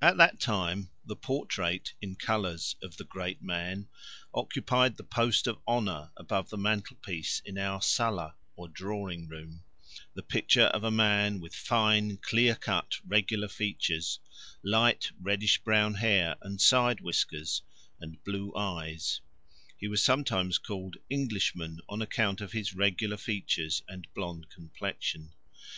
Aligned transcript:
At 0.00 0.16
that 0.16 0.40
time 0.40 0.88
the 1.04 1.14
portrait, 1.14 1.92
in 2.00 2.16
colours, 2.16 2.74
of 2.82 2.96
the 2.96 3.04
great 3.04 3.42
man 3.42 3.86
occupied 4.32 4.96
the 4.96 5.04
post 5.04 5.46
of 5.46 5.58
honour 5.68 6.10
above 6.16 6.48
the 6.48 6.56
mantelpiece 6.56 7.40
in 7.44 7.58
our 7.58 7.82
sala, 7.82 8.34
or 8.56 8.66
drawing 8.70 9.28
room 9.28 9.62
the 10.14 10.22
picture 10.22 10.68
of 10.68 10.84
a 10.84 10.90
man 10.90 11.38
with 11.38 11.54
fine 11.54 12.16
clear 12.16 12.54
cut 12.54 12.94
regular 13.06 13.46
features, 13.48 14.20
light 14.62 15.10
reddish 15.20 15.58
brown 15.58 15.96
hair 15.96 16.36
and 16.40 16.58
side 16.58 17.02
whiskers, 17.02 17.60
and 18.00 18.24
blue 18.24 18.54
eyes; 18.56 19.20
he 19.76 19.86
was 19.86 20.02
sometimes 20.02 20.56
called 20.56 20.96
"Englishman" 21.10 21.78
on 21.90 22.00
account 22.00 22.40
of 22.40 22.52
his 22.52 22.72
regular 22.74 23.18
features 23.18 23.82
and 23.86 24.06
blonde 24.14 24.46
complexion. 24.48 25.34